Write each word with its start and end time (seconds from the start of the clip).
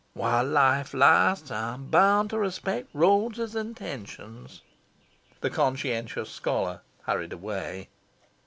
While 0.15 0.45
life 0.45 0.95
lasts, 0.95 1.51
I'm 1.51 1.85
bound 1.91 2.31
to 2.31 2.39
respect 2.39 2.89
Rhodes' 2.91 3.55
intentions." 3.55 4.63
The 5.41 5.51
conscientious 5.51 6.31
Scholar 6.31 6.81
hurried 7.03 7.33
away. 7.33 7.87